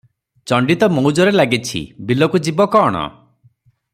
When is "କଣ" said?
2.77-3.07